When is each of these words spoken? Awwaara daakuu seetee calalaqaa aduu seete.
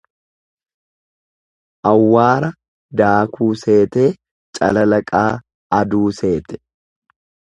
Awwaara 1.89 2.49
daakuu 3.01 3.51
seetee 3.63 4.07
calalaqaa 4.59 5.27
aduu 5.81 6.05
seete. 6.21 6.61